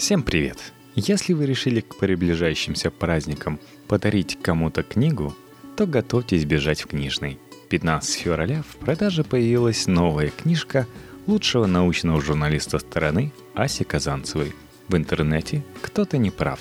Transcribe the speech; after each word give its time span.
Всем 0.00 0.22
привет! 0.22 0.72
Если 0.94 1.34
вы 1.34 1.44
решили 1.44 1.82
к 1.82 1.96
приближающимся 1.96 2.90
праздникам 2.90 3.60
подарить 3.86 4.38
кому-то 4.40 4.82
книгу, 4.82 5.36
то 5.76 5.86
готовьтесь 5.86 6.46
бежать 6.46 6.80
в 6.80 6.86
книжный. 6.86 7.38
15 7.68 8.14
февраля 8.22 8.62
в 8.62 8.76
продаже 8.76 9.24
появилась 9.24 9.86
новая 9.86 10.30
книжка 10.30 10.86
лучшего 11.26 11.66
научного 11.66 12.18
журналиста 12.22 12.78
страны 12.78 13.30
Аси 13.54 13.84
Казанцевой. 13.84 14.54
В 14.88 14.96
интернете 14.96 15.62
кто-то 15.82 16.16
не 16.16 16.30
прав. 16.30 16.60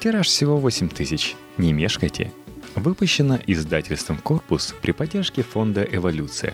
Тираж 0.00 0.26
всего 0.26 0.58
8 0.58 0.90
тысяч. 0.90 1.34
Не 1.56 1.72
мешкайте. 1.72 2.30
Выпущена 2.74 3.40
издательством 3.46 4.18
«Корпус» 4.18 4.74
при 4.82 4.92
поддержке 4.92 5.42
фонда 5.42 5.82
«Эволюция». 5.82 6.52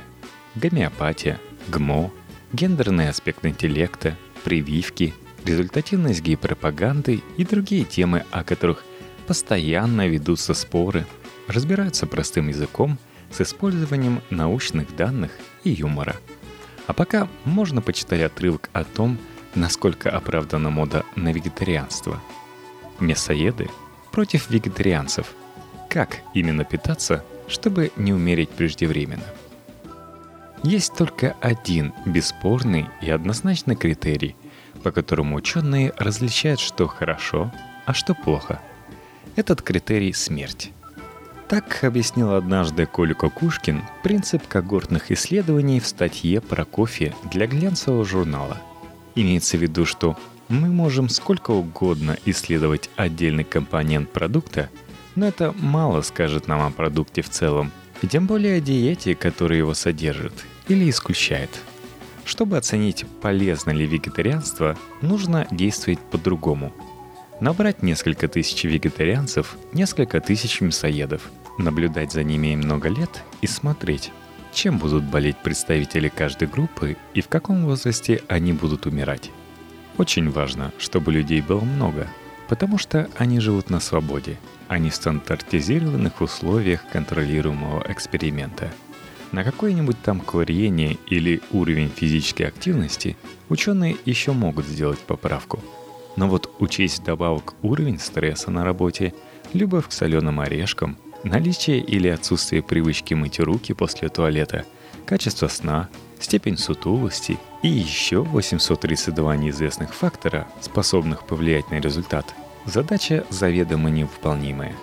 Гомеопатия, 0.54 1.41
ГМО, 1.66 2.12
гендерный 2.52 3.09
аспект 3.09 3.45
интеллекта, 3.45 4.16
прививки– 4.45 5.14
результативность 5.45 6.23
гей-пропаганды 6.23 7.23
и 7.37 7.45
другие 7.45 7.84
темы, 7.84 8.24
о 8.30 8.45
которых 8.45 8.84
постоянно 9.27 10.09
ведутся 10.09 10.55
споры, 10.55 11.06
разбираются 11.46 12.06
простым 12.06 12.48
языком 12.48 12.98
с 13.30 13.41
использованием 13.41 14.20
научных 14.30 14.95
данных 14.95 15.32
и 15.65 15.70
юмора. 15.70 16.16
А 16.87 16.92
пока 16.92 17.28
можно 17.45 17.80
почитать 17.80 18.23
отрывок 18.23 18.68
о 18.73 18.84
том, 18.84 19.18
насколько 19.55 20.10
оправдана 20.10 20.70
мода 20.70 21.05
на 21.16 21.32
вегетарианство. 21.32 22.20
Мясоеды 23.01 23.68
против 24.10 24.51
вегетарианцев. 24.51 25.32
Как 25.88 26.18
именно 26.34 26.65
питаться, 26.65 27.24
чтобы 27.48 27.93
не 27.96 28.12
умереть 28.12 28.51
преждевременно? 28.51 29.24
Есть 30.62 30.95
только 30.96 31.37
один 31.40 31.93
бесспорный 32.06 32.87
и 33.01 33.10
однозначный 33.10 33.74
критерий, 33.74 34.37
по 34.82 34.91
которому 34.91 35.36
ученые 35.36 35.92
различают, 35.96 36.60
что 36.60 36.86
хорошо, 36.86 37.52
а 37.87 37.95
что 37.95 38.15
плохо. 38.15 38.60
Этот 39.37 39.62
критерий– 39.62 40.12
смерть. 40.15 40.73
Так 41.48 41.84
объяснил 41.84 42.34
однажды 42.34 42.87
Коля 42.87 43.15
Кукушкин 43.15 43.82
принцип 44.02 44.46
когортных 44.46 45.10
исследований 45.10 45.80
в 45.80 45.87
статье 45.87 46.40
про 46.40 46.65
кофе 46.65 47.15
для 47.30 47.46
глянцевого 47.46 48.04
журнала. 48.04 48.59
Имеется 49.15 49.59
в 49.59 49.62
виду, 49.62 49.84
что 49.84 50.16
мы 50.48 50.68
можем 50.68 51.09
сколько 51.09 51.51
угодно 51.51 52.16
исследовать 52.24 52.90
отдельный 52.96 53.45
компонент 53.45 54.10
продукта, 54.10 54.70
но 55.14 55.26
это 55.26 55.54
мало 55.59 56.01
скажет 56.02 56.48
нам 56.48 56.62
о 56.62 56.70
продукте 56.70 57.23
в 57.23 57.29
целом, 57.29 57.70
и 58.01 58.07
тем 58.07 58.26
более 58.26 58.57
о 58.57 58.60
диете, 58.60 59.14
которая 59.14 59.59
его 59.59 59.74
содержит 59.74 60.32
или 60.68 60.88
исключает– 60.88 61.51
чтобы 62.24 62.56
оценить, 62.56 63.04
полезно 63.20 63.70
ли 63.70 63.87
вегетарианство, 63.87 64.76
нужно 65.00 65.47
действовать 65.50 66.00
по-другому. 66.00 66.72
Набрать 67.41 67.82
несколько 67.82 68.28
тысяч 68.28 68.64
вегетарианцев, 68.64 69.56
несколько 69.72 70.20
тысяч 70.20 70.60
мясоедов, 70.60 71.31
наблюдать 71.59 72.12
за 72.12 72.22
ними 72.22 72.54
много 72.54 72.88
лет 72.88 73.22
и 73.41 73.47
смотреть, 73.47 74.12
чем 74.53 74.78
будут 74.78 75.04
болеть 75.04 75.37
представители 75.38 76.09
каждой 76.09 76.48
группы 76.48 76.97
и 77.14 77.20
в 77.20 77.28
каком 77.28 77.64
возрасте 77.64 78.22
они 78.28 78.53
будут 78.53 78.86
умирать. 78.86 79.31
Очень 79.98 80.31
важно, 80.31 80.72
чтобы 80.78 81.12
людей 81.12 81.41
было 81.41 81.60
много, 81.60 82.06
потому 82.48 82.78
что 82.78 83.10
они 83.16 83.41
живут 83.41 83.70
на 83.70 83.81
свободе, 83.81 84.38
а 84.69 84.78
не 84.78 84.91
в 84.91 84.94
стандартизированных 84.94 86.20
условиях 86.20 86.88
контролируемого 86.92 87.84
эксперимента– 87.88 88.70
на 89.33 89.44
какое-нибудь 89.44 90.00
там 90.03 90.21
курение 90.21 90.99
или 91.09 91.41
уровень 91.50 91.91
физической 91.94 92.43
активности 92.43 93.16
ученые 93.49 93.97
еще 94.05 94.33
могут 94.33 94.66
сделать 94.66 95.00
поправку. 95.00 95.61
Но 96.16 96.28
вот 96.28 96.50
учесть 96.59 97.03
добавок 97.03 97.55
уровень 97.62 97.99
стресса 97.99 98.50
на 98.50 98.65
работе, 98.65 99.15
любовь 99.55 99.88
к 99.88 99.93
соленым 99.93 100.41
орешкам, 100.41 100.99
наличие 101.25 101.81
или 101.81 102.09
отсутствие 102.09 102.62
привычки 102.62 103.15
мыть 103.15 103.41
руки 103.41 103.72
после 103.72 104.10
туалета, 104.10 104.66
качество 105.06 105.48
сна, 105.48 105.88
степень 106.21 106.59
сутулости 106.59 107.38
и 107.62 107.69
еще 107.69 108.22
832 108.22 109.37
неизвестных 109.37 109.94
фактора, 109.94 110.47
способных 110.60 111.26
повлиять 111.26 111.71
на 111.71 111.81
результат, 111.81 112.34
задача 112.66 113.25
заведомо 113.31 113.88
невыполнимая. 113.88 114.75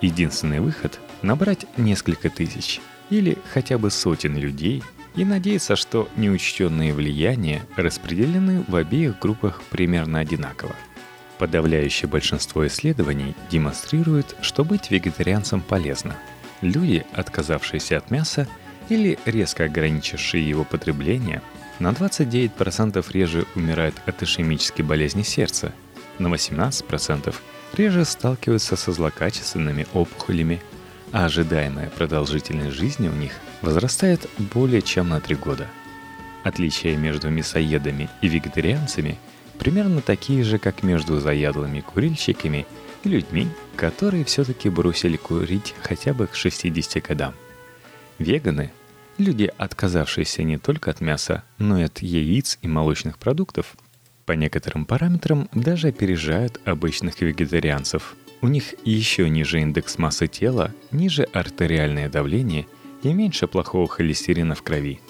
Единственный 0.00 0.58
выход– 0.58 0.98
набрать 1.22 1.66
несколько 1.76 2.28
тысяч– 2.28 2.80
или 3.12 3.36
хотя 3.52 3.76
бы 3.76 3.90
сотен 3.90 4.38
людей 4.38 4.82
и 5.16 5.26
надеяться, 5.26 5.76
что 5.76 6.08
неучтенные 6.16 6.94
влияния 6.94 7.62
распределены 7.76 8.64
в 8.66 8.74
обеих 8.74 9.18
группах 9.18 9.62
примерно 9.68 10.20
одинаково. 10.20 10.74
Подавляющее 11.36 12.08
большинство 12.08 12.66
исследований 12.66 13.34
демонстрирует, 13.50 14.34
что 14.40 14.64
быть 14.64 14.90
вегетарианцем 14.90 15.60
полезно. 15.60 16.16
Люди, 16.62 17.04
отказавшиеся 17.12 17.98
от 17.98 18.10
мяса 18.10 18.48
или 18.88 19.18
резко 19.26 19.64
ограничившие 19.64 20.48
его 20.48 20.64
потребление, 20.64 21.42
на 21.80 21.90
29% 21.90 23.04
реже 23.12 23.44
умирают 23.54 23.96
от 24.06 24.22
ишемической 24.22 24.86
болезни 24.86 25.22
сердца, 25.22 25.74
на 26.18 26.28
18% 26.28 27.34
реже 27.74 28.06
сталкиваются 28.06 28.76
со 28.76 28.92
злокачественными 28.92 29.86
опухолями 29.92 30.62
а 31.12 31.26
ожидаемая 31.26 31.90
продолжительность 31.90 32.74
жизни 32.74 33.08
у 33.08 33.12
них 33.12 33.32
возрастает 33.60 34.28
более 34.38 34.82
чем 34.82 35.10
на 35.10 35.20
3 35.20 35.36
года. 35.36 35.68
Отличия 36.42 36.96
между 36.96 37.30
мясоедами 37.30 38.08
и 38.20 38.28
вегетарианцами 38.28 39.18
примерно 39.58 40.00
такие 40.00 40.42
же, 40.42 40.58
как 40.58 40.82
между 40.82 41.20
заядлыми 41.20 41.80
курильщиками 41.80 42.66
и 43.04 43.08
людьми, 43.08 43.48
которые 43.76 44.24
все-таки 44.24 44.68
бросили 44.70 45.16
курить 45.16 45.74
хотя 45.82 46.14
бы 46.14 46.26
к 46.26 46.34
60 46.34 47.02
годам. 47.06 47.34
Веганы– 48.18 48.72
люди, 49.18 49.52
отказавшиеся 49.58 50.42
не 50.42 50.58
только 50.58 50.90
от 50.90 51.00
мяса, 51.00 51.44
но 51.58 51.78
и 51.78 51.84
от 51.84 52.00
яиц 52.00 52.58
и 52.62 52.68
молочных 52.68 53.18
продуктов, 53.18 53.76
по 54.24 54.32
некоторым 54.32 54.86
параметрам 54.86 55.48
даже 55.52 55.88
опережают 55.88 56.60
обычных 56.64 57.20
вегетарианцев– 57.20 58.16
у 58.42 58.48
них 58.48 58.74
еще 58.84 59.30
ниже 59.30 59.60
индекс 59.60 59.98
массы 59.98 60.26
тела, 60.26 60.74
ниже 60.90 61.22
артериальное 61.32 62.08
давление 62.08 62.66
и 63.04 63.12
меньше 63.12 63.46
плохого 63.46 63.88
холестерина 63.88 64.56
в 64.56 64.62
крови. 64.62 65.00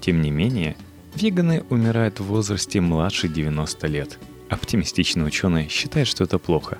Тем 0.00 0.20
не 0.20 0.30
менее, 0.30 0.76
веганы 1.14 1.64
умирают 1.70 2.20
в 2.20 2.24
возрасте 2.24 2.82
младше 2.82 3.28
90 3.28 3.86
лет. 3.86 4.18
Оптимистичный 4.50 5.26
ученый 5.26 5.68
считает, 5.68 6.06
что 6.06 6.24
это 6.24 6.38
плохо. 6.38 6.78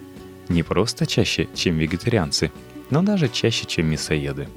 Не 0.50 0.62
просто 0.62 1.06
чаще, 1.06 1.48
чем 1.54 1.78
вегетарианцы, 1.78 2.52
но 2.90 3.02
даже 3.02 3.28
чаще, 3.28 3.64
чем 3.66 3.86
мясоеды. 3.86 4.48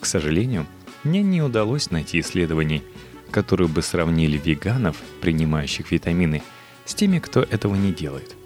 К 0.00 0.06
сожалению, 0.06 0.66
мне 1.02 1.22
не 1.22 1.40
удалось 1.40 1.90
найти 1.90 2.20
исследований, 2.20 2.82
которые 3.30 3.68
бы 3.68 3.80
сравнили 3.80 4.36
веганов, 4.36 4.98
принимающих 5.22 5.90
витамины, 5.90 6.42
с 6.84 6.94
теми, 6.94 7.20
кто 7.20 7.40
этого 7.40 7.74
не 7.74 7.90
делает. 7.90 8.36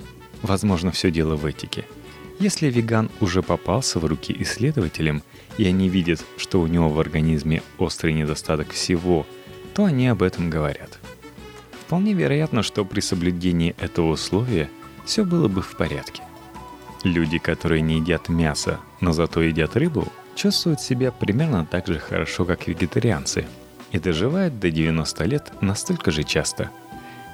Возможно, 0.43 0.93
все 0.93 1.11
дело 1.11 1.35
в 1.35 1.45
этике– 1.45 1.85
если 2.41 2.71
веган 2.71 3.11
уже 3.21 3.43
попался 3.43 3.99
в 3.99 4.05
руки 4.05 4.35
исследователям, 4.41 5.23
и 5.57 5.67
они 5.67 5.89
видят, 5.89 6.25
что 6.37 6.61
у 6.61 6.67
него 6.67 6.89
в 6.89 7.01
организме 7.01 7.63
острый 7.79 8.15
недостаток 8.15 8.71
всего, 8.71 9.27
то 9.75 9.85
они 9.85 10.09
об 10.09 10.23
этом 10.23 10.51
говорят. 10.51 10.99
Вполне 11.87 12.13
вероятно, 12.13 12.63
что 12.63 12.85
при 12.85 13.01
соблюдении 13.01 13.75
этого 13.81 14.13
условия 14.13 14.71
все 15.05 15.25
было 15.25 15.49
бы 15.49 15.63
в 15.63 15.77
порядке. 15.77 16.23
Люди, 17.03 17.39
которые 17.39 17.81
не 17.81 17.97
едят 17.97 18.29
мясо, 18.29 18.79
но 19.01 19.13
зато 19.13 19.41
едят 19.41 19.77
рыбу, 19.77 20.07
чувствуют 20.35 20.81
себя 20.81 21.11
примерно 21.11 21.67
так 21.67 21.87
же 21.87 21.99
хорошо, 21.99 22.45
как 22.45 22.69
вегетарианцы, 22.69 23.47
и 23.91 23.99
доживают 23.99 24.61
до 24.61 24.71
90 24.71 25.25
лет 25.25 25.53
настолько 25.61 26.11
же 26.11 26.25
часто. 26.25 26.71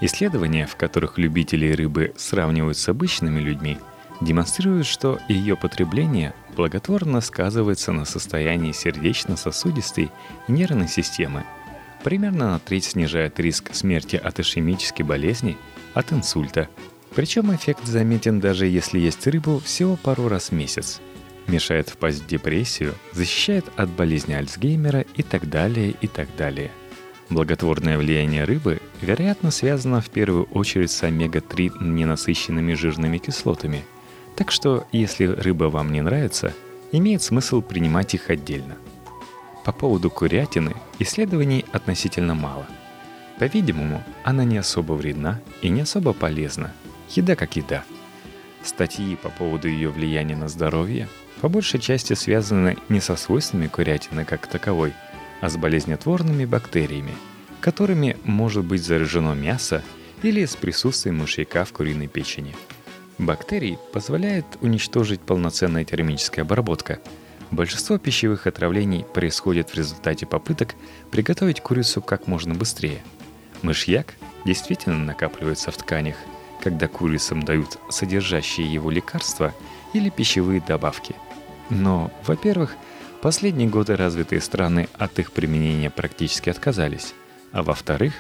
Исследования, 0.01 0.67
в 0.67 0.77
которых 0.77 1.19
любители 1.19 1.73
рыбы 1.73 2.15
сравнивают 2.17 2.79
с 2.79 2.89
обычными 2.89 3.41
людьми– 3.41 3.79
демонстрирует, 4.25 4.87
что 4.87 5.21
ее 5.29 5.57
потребление 5.57 6.35
благотворно 6.57 7.21
сказывается 7.21 7.93
на 7.93 8.05
состоянии 8.05 8.73
сердечно-сосудистой 8.73 10.11
и 10.49 10.53
нервной 10.53 10.89
системы, 10.89 11.45
примерно 12.03 12.53
на 12.53 12.59
треть 12.59 12.85
снижает 12.85 13.39
риск 13.41 13.75
смерти 13.75 14.17
от 14.17 14.41
ишемической 14.41 15.05
болезни, 15.05 15.57
от 15.95 16.13
инсульта. 16.13 16.69
Причем 17.15 17.55
эффект 17.55 17.85
заметен 17.87 18.41
даже 18.41 18.67
если 18.67 18.99
есть 18.99 19.27
рыбу 19.27 19.61
всего 19.61 19.97
пару 19.97 20.29
раз 20.29 20.51
в 20.51 20.53
месяц. 20.53 21.01
Мешает 21.47 21.91
впасть 21.91 22.25
в 22.25 22.27
депрессию, 22.27 22.95
защищает 23.13 23.67
от 23.77 23.91
болезни 23.91 24.33
Альцгеймера 24.33 25.05
и 25.15 25.23
так 25.23 25.49
далее, 25.49 25.95
и 26.01 26.07
так 26.07 26.29
далее. 26.37 26.71
Благотворное 27.31 27.99
влияние 27.99 28.45
рыбы, 28.45 28.81
вероятно, 29.01 29.51
связано 29.51 30.01
в 30.01 30.11
первую 30.11 30.45
очередь 30.45 30.91
с 30.91 31.03
омега-3 31.03 31.83
ненасыщенными 31.83 32.75
жирными 32.75 33.19
кислотами– 33.19 33.85
так 34.37 34.51
что, 34.51 34.87
если 34.93 35.27
рыба 35.27 35.65
вам 35.65 35.93
не 35.93 36.01
нравится, 36.01 36.53
имеет 36.93 37.23
смысл 37.23 37.63
принимать 37.63 38.15
их 38.15 38.31
отдельно. 38.31 38.77
По 39.65 39.73
поводу 39.73 40.11
курятины 40.11 40.75
исследований 40.99 41.65
относительно 41.73 42.35
мало. 42.35 42.67
По-видимому, 43.39 44.03
она 44.23 44.45
не 44.45 44.59
особо 44.59 44.93
вредна 44.93 45.41
и 45.63 45.69
не 45.69 45.81
особо 45.81 46.13
полезна. 46.13 46.73
еда 47.11 47.37
как 47.37 47.57
еда. 47.57 47.85
Статьи 48.63 49.17
по 49.17 49.29
поводу 49.29 49.69
ее 49.69 49.91
влияния 49.91 50.37
на 50.37 50.49
здоровье 50.49 51.09
по 51.41 51.49
большей 51.49 51.81
части 51.81 52.15
связаны 52.15 52.77
не 52.89 53.01
со 53.01 53.17
свойствами 53.17 53.67
курятины 53.67 54.25
как 54.25 54.47
таковой, 54.47 54.95
а 55.41 55.51
с 55.51 55.57
болезнетворными 55.57 56.45
бактериями, 56.45 57.15
которыми 57.61 58.17
может 58.25 58.65
быть 58.65 58.83
заражено 58.83 59.35
мясо 59.35 59.83
или 60.23 60.45
с 60.45 60.57
присутствием 60.57 61.19
мышьяка 61.19 61.65
в 61.65 61.73
куриной 61.73 62.07
печени. 62.07 62.55
Бактерий 63.19 63.79
позволяет 63.93 64.45
уничтожить 64.61 65.21
полноценная 65.21 65.85
термическая 65.85 66.45
обработка. 66.45 66.99
Большинство 67.51 67.99
пищевых 67.99 68.47
отравлений 68.47 69.05
происходит 69.05 69.71
в 69.71 69.75
результате 69.77 70.27
попыток 70.27 70.75
приготовить 71.13 71.61
курицу 71.61 72.03
как 72.03 72.27
можно 72.27 72.55
быстрее. 72.55 73.03
Мышьяк 73.63 74.15
действительно 74.45 74.99
накапливается 74.99 75.71
в 75.71 75.77
тканях, 75.77 76.17
когда 76.63 76.89
курицам 76.89 77.43
дают 77.43 77.79
содержащие 77.89 78.73
его 78.73 78.91
лекарства 78.91 79.55
или 79.93 80.11
пищевые 80.11 80.61
добавки. 80.61 81.15
Но, 81.71 82.11
во-первых, 82.27 82.77
последние 83.23 83.69
годы 83.69 83.97
развитые 83.97 84.41
страны 84.41 84.89
от 84.95 85.19
их 85.21 85.31
применения 85.31 85.91
практически 85.91 86.51
отказались, 86.51 87.15
а 87.53 87.63
во-вторых, 87.63 88.15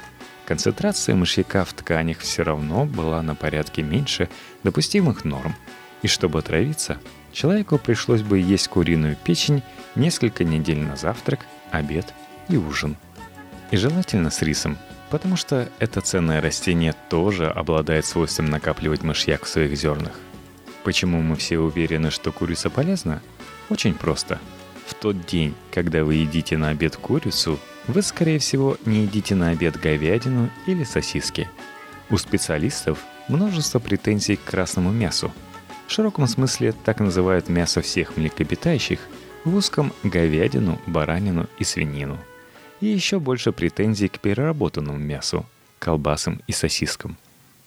концентрация 0.46 1.14
мышьяка 1.14 1.64
в 1.64 1.73
тканях 1.73 2.19
все 2.19 2.43
равно 2.43 2.85
была 2.85 3.23
на 3.23 3.35
порядке 3.35 3.82
меньше 3.82 4.29
допустимых 4.62 5.25
норм, 5.25 5.55
и 6.02 6.06
чтобы 6.06 6.38
отравиться, 6.38 6.99
человеку 7.32 7.79
пришлось 7.79 8.23
бы 8.23 8.38
есть 8.38 8.69
куриную 8.69 9.17
печень 9.17 9.62
несколько 9.94 10.44
недель 10.44 10.81
на 10.81 10.96
завтрак, 10.96 11.41
обед 11.70 12.12
и 12.49 12.56
ужин. 12.56 12.96
И 13.70 13.76
желательно 13.76 14.31
с 14.31 14.43
рисом, 14.43 14.79
потому 15.11 15.37
что 15.37 15.69
это 15.79 16.00
ценное 16.00 16.41
растение 16.41 16.94
тоже 17.08 17.49
обладает 17.49 18.05
свойством 18.06 18.46
накапливать 18.46 19.02
мышьяк 19.02 19.44
в 19.44 19.49
своих 19.49 19.76
зернах. 19.76 20.12
Почему 20.85 21.23
мы 21.23 21.37
все 21.37 21.58
уверены, 21.58 22.11
что 22.11 22.31
курица 22.31 22.69
полезна? 22.69 23.23
Очень 23.70 23.94
просто. 23.94 24.38
В 24.87 24.94
тот 24.94 25.25
день, 25.25 25.55
когда 25.73 26.05
вы 26.05 26.17
едите 26.17 26.58
на 26.58 26.69
обед 26.69 26.96
курицу, 26.96 27.58
вы, 27.87 28.03
скорее 28.03 28.39
всего, 28.39 28.77
не 28.87 29.03
едите 29.03 29.35
на 29.35 29.51
обед 29.51 29.79
говядину 29.81 30.51
или 30.67 30.85
сосиски. 30.85 31.49
У 32.11 32.17
специалистов 32.17 33.05
множество 33.29 33.79
претензий 33.79 34.37
к 34.37 34.45
красному 34.45 34.91
мясу. 34.91 35.33
В 35.87 35.93
широком 35.93 36.27
смысле 36.27 36.73
так 36.85 37.01
называют 37.01 37.49
мясо 37.49 37.83
всех 37.83 38.17
млекопитающих, 38.17 39.01
в 39.45 39.55
узком– 39.55 39.93
говядину, 40.03 40.81
баранину 40.87 41.47
и 41.59 41.65
свинину. 41.65 42.19
И 42.81 42.87
еще 42.87 43.21
больше 43.21 43.53
претензий 43.53 44.09
к 44.09 44.19
переработанному 44.19 44.99
мясу, 44.99 45.45
колбасам 45.79 46.41
и 46.47 46.53
сосискам. 46.53 47.19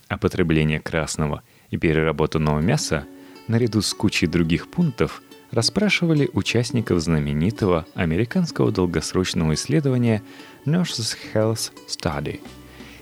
А 0.08 0.18
потребление 0.18 0.80
красного 0.80 1.44
и 1.70 1.78
переработанного 1.78 2.60
мяса, 2.60 3.06
наряду 3.48 3.82
с 3.82 3.94
кучей 3.94 4.26
других 4.26 4.68
пунктов– 4.70 5.22
расспрашивали 5.52 6.30
участников 6.34 7.00
знаменитого 7.00 7.86
американского 7.94 8.72
долгосрочного 8.72 9.54
исследования 9.54 10.22
Nurses 10.66 11.16
Health 11.34 11.72
Study. 11.88 12.42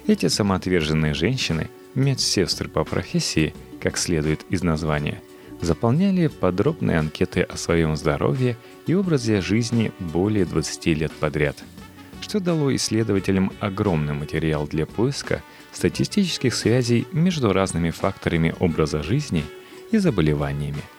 Эти 0.07 0.27
самоотверженные 0.27 1.13
женщины, 1.13 1.69
медсестры 1.95 2.69
по 2.69 2.83
профессии, 2.83 3.53
как 3.81 3.97
следует 3.97 4.45
из 4.49 4.61
названия, 4.63 5.21
заполняли 5.61 6.27
подробные 6.27 6.99
анкеты 6.99 7.41
о 7.41 7.57
своем 7.57 7.95
здоровье 7.95 8.57
и 8.85 8.93
образе 8.93 9.41
жизни 9.41 9.91
более 9.99 10.45
20 10.45 10.85
лет 10.87 11.11
подряд, 11.13 11.63
что 12.21 12.39
дало 12.39 12.75
исследователям 12.75 13.51
огромный 13.59 14.13
материал 14.13 14.67
для 14.67 14.85
поиска 14.85 15.41
статистических 15.71 16.53
связей 16.53 17.07
между 17.11 17.51
разными 17.51 17.89
факторами 17.89 18.53
образа 18.59 19.01
жизни 19.01 19.43
и 19.91 19.97
заболеваниями– 19.97 20.83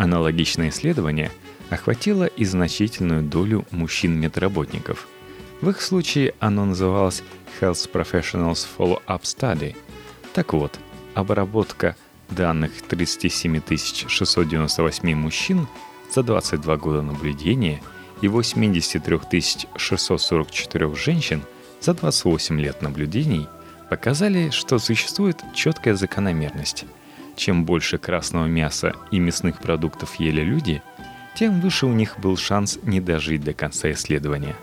Аналогичное 0.00 0.70
исследование 0.70 1.30
охватило 1.68 2.24
и 2.24 2.46
значительную 2.46 3.22
долю 3.22 3.66
мужчин-медработников. 3.70 5.06
В 5.60 5.68
их 5.68 5.82
случае 5.82 6.32
оно 6.40 6.64
называлось 6.64 7.22
Health 7.60 7.90
Professionals 7.92 8.66
Follow-up 8.78 9.20
Study. 9.24 9.76
Так 10.32 10.54
вот, 10.54 10.78
обработка 11.12 11.96
данных 12.30 12.80
37 12.88 13.60
698 14.08 15.14
мужчин 15.14 15.68
за 16.10 16.22
22 16.22 16.76
года 16.78 17.02
наблюдения 17.02 17.82
и 18.22 18.28
83 18.28 19.20
644 19.76 20.94
женщин 20.94 21.42
за 21.82 21.92
28 21.92 22.58
лет 22.58 22.80
наблюдений 22.80 23.48
показали, 23.90 24.48
что 24.48 24.78
существует 24.78 25.36
четкая 25.54 25.94
закономерность– 25.94 26.86
чем 27.40 27.64
больше 27.64 27.96
красного 27.96 28.44
мяса 28.44 28.92
и 29.10 29.18
мясных 29.18 29.60
продуктов 29.60 30.16
ели 30.16 30.42
люди, 30.42 30.82
тем 31.34 31.62
выше 31.62 31.86
у 31.86 31.92
них 31.92 32.20
был 32.20 32.36
шанс 32.36 32.78
не 32.82 33.00
дожить 33.00 33.42
до 33.42 33.54
конца 33.54 33.90
исследования. 33.92 34.54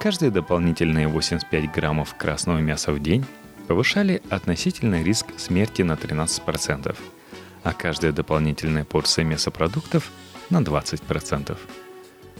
Каждые 0.00 0.30
дополнительные 0.30 1.06
85 1.06 1.70
граммов 1.70 2.14
красного 2.14 2.58
мяса 2.60 2.92
в 2.92 3.02
день 3.02 3.26
повышали 3.68 4.22
относительный 4.30 5.02
риск 5.02 5.26
смерти 5.36 5.82
на 5.82 5.92
13%, 5.92 6.96
а 7.62 7.72
каждая 7.74 8.12
дополнительная 8.12 8.86
порция 8.86 9.26
мясопродуктов 9.26 10.10
на 10.48 10.62
20%. 10.62 11.58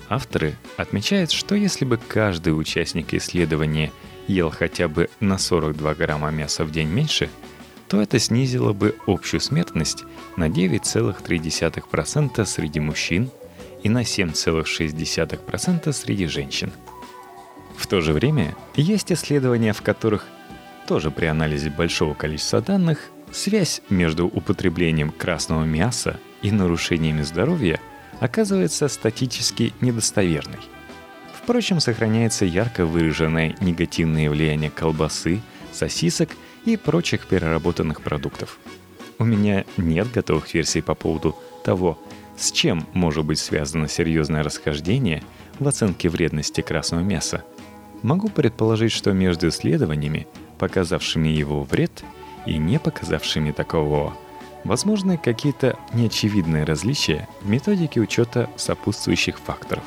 Авторы 0.08 0.54
отмечают, 0.78 1.30
что 1.30 1.54
если 1.54 1.84
бы 1.84 1.98
каждый 1.98 2.58
участник 2.58 3.12
исследования 3.12 3.92
ел 4.28 4.50
хотя 4.50 4.88
бы 4.88 5.10
на 5.20 5.36
42 5.36 5.94
грамма 5.94 6.30
мяса 6.30 6.64
в 6.64 6.70
день 6.70 6.88
меньше– 6.88 7.28
то 7.88 8.00
это 8.00 8.18
снизило 8.18 8.72
бы 8.72 8.96
общую 9.06 9.40
смертность 9.40 10.04
на 10.36 10.48
9,3% 10.48 12.44
среди 12.44 12.80
мужчин 12.80 13.30
и 13.82 13.88
на 13.88 14.02
7,6% 14.02 15.92
среди 15.92 16.26
женщин. 16.26 16.72
В 17.76 17.86
то 17.86 18.00
же 18.00 18.12
время 18.12 18.56
есть 18.74 19.12
исследования, 19.12 19.72
в 19.72 19.82
которых 19.82 20.26
тоже 20.88 21.10
при 21.10 21.26
анализе 21.26 21.70
большого 21.70 22.14
количества 22.14 22.60
данных 22.60 23.10
связь 23.32 23.82
между 23.90 24.26
употреблением 24.26 25.10
красного 25.10 25.64
мяса 25.64 26.18
и 26.42 26.50
нарушениями 26.50 27.22
здоровья 27.22 27.80
оказывается 28.20 28.88
статически 28.88 29.74
недостоверной. 29.80 30.58
Впрочем, 31.34 31.80
сохраняется 31.80 32.44
ярко 32.44 32.86
выраженное 32.86 33.54
негативное 33.60 34.30
влияние 34.30 34.70
колбасы, 34.70 35.40
сосисок– 35.72 36.30
и 36.66 36.76
прочих 36.76 37.26
переработанных 37.26 38.02
продуктов. 38.02 38.58
У 39.18 39.24
меня 39.24 39.64
нет 39.76 40.10
готовых 40.12 40.52
версий 40.52 40.82
по 40.82 40.94
поводу 40.94 41.34
того, 41.64 41.98
с 42.36 42.52
чем 42.52 42.86
может 42.92 43.24
быть 43.24 43.38
связано 43.38 43.88
серьезное 43.88 44.42
расхождение 44.42 45.22
в 45.58 45.66
оценке 45.66 46.08
вредности 46.10 46.60
красного 46.60 47.00
мяса. 47.00 47.44
Могу 48.02 48.28
предположить, 48.28 48.92
что 48.92 49.12
между 49.12 49.48
исследованиями, 49.48 50.26
показавшими 50.58 51.28
его 51.28 51.62
вред 51.62 52.04
и 52.44 52.58
не 52.58 52.78
показавшими 52.78 53.52
такового, 53.52 54.14
возможны 54.64 55.16
какие-то 55.16 55.78
неочевидные 55.94 56.64
различия 56.64 57.28
в 57.40 57.48
методике 57.48 58.00
учета 58.00 58.50
сопутствующих 58.56 59.38
факторов. 59.38 59.84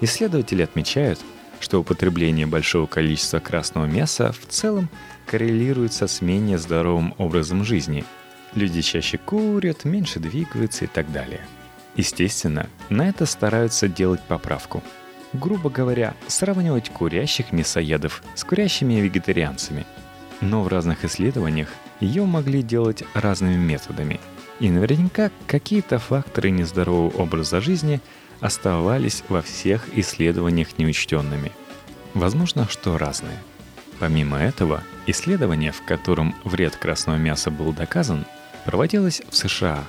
Исследователи 0.00 0.62
отмечают, 0.62 1.18
что 1.62 1.80
употребление 1.80 2.46
большого 2.46 2.86
количества 2.86 3.38
красного 3.38 3.86
мяса 3.86 4.32
в 4.32 4.46
целом 4.46 4.88
коррелируется 5.26 6.06
с 6.06 6.20
менее 6.20 6.58
здоровым 6.58 7.14
образом 7.18 7.64
жизни. 7.64 8.04
Люди 8.54 8.82
чаще 8.82 9.18
курят, 9.18 9.84
меньше 9.84 10.20
двигаются 10.20 10.84
и 10.84 10.88
так 10.88 11.10
далее. 11.10 11.46
Естественно, 11.96 12.68
на 12.88 13.08
это 13.08 13.26
стараются 13.26 13.88
делать 13.88 14.22
поправку. 14.22 14.82
Грубо 15.32 15.70
говоря, 15.70 16.14
сравнивать 16.26 16.90
курящих 16.90 17.52
мясоедов 17.52 18.22
с 18.34 18.44
курящими 18.44 18.94
вегетарианцами. 18.94 19.86
Но 20.40 20.62
в 20.62 20.68
разных 20.68 21.04
исследованиях 21.04 21.68
ее 22.00 22.24
могли 22.24 22.62
делать 22.62 23.04
разными 23.14 23.56
методами. 23.56 24.20
И 24.60 24.70
наверняка 24.70 25.30
какие-то 25.46 25.98
факторы 25.98 26.50
нездорового 26.50 27.16
образа 27.16 27.60
жизни 27.60 28.00
оставались 28.40 29.24
во 29.28 29.40
всех 29.40 29.86
исследованиях 29.96 30.78
неучтенными. 30.78 31.52
Возможно, 32.14 32.68
что 32.68 32.98
разные– 32.98 33.38
Помимо 34.02 34.36
этого, 34.36 34.82
исследование, 35.06 35.70
в 35.70 35.82
котором 35.82 36.34
вред 36.42 36.74
красного 36.74 37.18
мяса 37.18 37.52
был 37.52 37.72
доказан, 37.72 38.26
проводилось 38.64 39.22
в 39.30 39.36
США, 39.36 39.84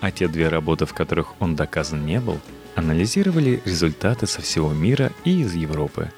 а 0.00 0.12
те 0.12 0.28
две 0.28 0.48
работы, 0.48 0.86
в 0.86 0.94
которых 0.94 1.34
он 1.40 1.56
доказан 1.56 2.06
не 2.06 2.20
был, 2.20 2.38
анализировали 2.76 3.60
результаты 3.64 4.28
со 4.28 4.40
всего 4.40 4.72
мира 4.72 5.10
и 5.24 5.40
из 5.40 5.54
Европы. 5.54 6.12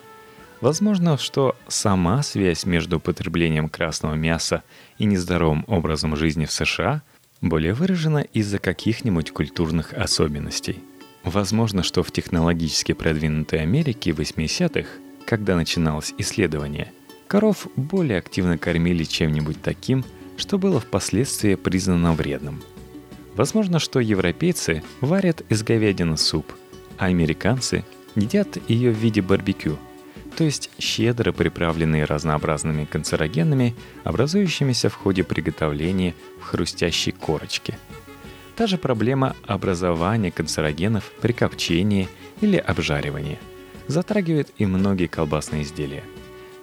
Возможно, 0.61 1.17
что 1.17 1.57
сама 1.69 2.23
связь 2.23 2.67
между 2.67 3.01
потреблением 3.01 3.71
красного 3.71 4.13
мяса 4.13 4.63
и 4.99 5.07
нездоровым 5.07 5.65
образом 5.69 6.17
жизни 6.17 6.45
в 6.45 6.53
США 6.53 7.01
более 7.41 7.73
выражена 7.73 8.19
из-за 8.19 8.59
каких-нибудь 8.59 9.31
культурных 9.31 9.95
особенностей. 9.95 10.81
Возможно, 11.25 11.83
что 11.83 12.03
в 12.03 12.13
технологически 12.13 12.93
продвинутой 12.93 13.63
Америке 13.63 14.11
80-х, 14.11 14.87
когда 15.25 15.57
начиналось 15.57 16.13
исследование– 16.19 16.93
Коров 17.29 17.69
более 17.77 18.19
активно 18.19 18.57
кормили 18.57 19.05
чем-нибудь 19.05 19.61
таким, 19.61 20.03
что 20.39 20.59
было 20.59 20.81
впоследствии 20.81 21.57
признано 21.57 22.15
вредным. 22.15 22.63
Возможно, 23.37 23.79
что 23.79 24.01
европейцы 24.01 24.83
варят 25.03 25.43
из 25.51 25.63
говядины 25.63 26.17
суп, 26.17 26.53
а 26.97 27.07
американцы 27.07 27.85
едят 28.17 28.57
ее 28.69 28.91
в 28.91 28.97
виде 28.97 29.21
барбекю, 29.21 29.79
то 30.37 30.45
есть 30.45 30.71
щедро 30.79 31.33
приправленные 31.33 32.07
разнообразными 32.07 32.87
канцерогенами, 32.87 33.77
образующимися 34.05 34.89
в 34.89 34.95
ходе 34.95 35.23
приготовления 35.23 36.15
в 36.41 36.45
хрустящей 36.45 37.13
корочке. 37.13 37.79
Та 38.57 38.67
же 38.67 38.79
проблема 38.79 39.37
образования 39.47 40.31
канцерогенов 40.31 41.13
при 41.21 41.33
копчении 41.33 42.09
или 42.41 42.57
обжаривании 42.57 43.39
затрагивает 43.87 44.49
и 44.57 44.67
многие 44.67 45.07
колбасные 45.07 45.63
изделия. 45.63 46.03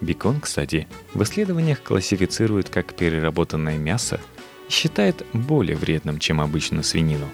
Бекон, 0.01 0.41
кстати, 0.41 0.87
в 1.13 1.23
исследованиях 1.23 1.81
классифицируют 1.81 2.69
как 2.69 2.93
переработанное 2.95 3.77
мясо 3.77 4.19
и 4.67 4.71
считает 4.71 5.25
более 5.33 5.77
вредным, 5.77 6.19
чем 6.19 6.41
обычную 6.41 6.83
свинину. 6.83 7.27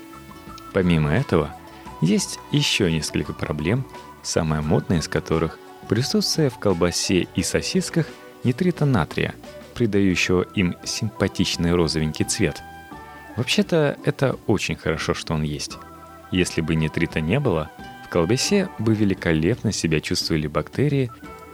Помимо 0.74 1.12
этого, 1.12 1.56
есть 2.02 2.40
еще 2.52 2.92
несколько 2.92 3.34
проблем, 3.34 3.86
самая 4.24 4.62
модная 4.62 5.00
из 5.00 5.08
которых– 5.08 5.58
присутствие 5.90 6.50
в 6.50 6.58
колбасе 6.58 7.28
и 7.36 7.44
сосисках 7.44 8.06
нитрита 8.44 8.86
натрия, 8.86 9.36
придающего 9.74 10.44
им 10.56 10.76
симпатичный 10.86 11.74
розовенький 11.74 12.26
цвет. 12.26 12.62
Вообще-то 13.36 13.98
это 14.06 14.38
очень 14.48 14.76
хорошо, 14.76 15.14
что 15.14 15.34
он 15.34 15.44
есть. 15.44 15.78
Если 16.32 16.62
бы 16.62 16.76
нитрита 16.76 17.20
не 17.20 17.40
было, 17.40 17.70
в 18.06 18.10
колбасе 18.10 18.70
бы 18.80 18.94
великолепно 18.94 19.72
себя 19.72 20.00
чувствовали 20.00 20.48
бактерии, 20.48 21.12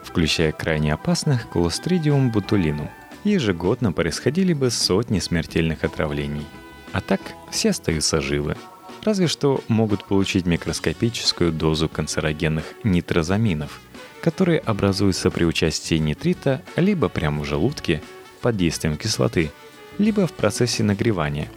включая 0.08 0.52
крайне 0.52 0.94
опасных 0.94 1.50
колостридиум 1.50 2.32
бутулинум. 2.32 2.90
Ежегодно 3.24 3.92
происходили 3.92 4.54
бы 4.54 4.72
сотни 4.72 5.20
смертельных 5.20 5.84
отравлений. 5.84 6.46
А 6.94 7.02
так 7.02 7.22
все 7.52 7.72
остаются 7.72 8.22
живы– 8.22 8.56
Разве 9.08 9.28
что 9.28 9.64
могут 9.70 10.04
получить 10.04 10.46
микроскопическую 10.46 11.54
дозу 11.54 11.88
канцерогенных 11.88 12.66
нитрозаминов, 12.84 13.80
которые 14.22 14.60
образуются 14.60 15.32
при 15.32 15.46
участии 15.46 15.96
нитрита 15.96 16.62
либо 16.76 17.08
прямо 17.08 17.44
в 17.44 17.46
желудке 17.46 18.02
под 18.42 18.58
действием 18.58 18.98
кислоты, 18.98 19.52
либо 19.98 20.28
в 20.28 20.34
процессе 20.34 20.84
нагревания. 20.84 21.48